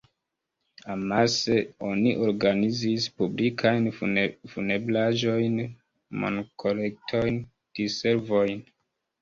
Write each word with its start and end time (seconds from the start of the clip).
Amase 0.93 1.57
oni 1.89 2.13
organizis 2.29 3.05
publikajn 3.19 3.85
funebraĵojn, 3.99 5.61
monkolektojn, 6.25 7.39
diservojn. 7.83 8.61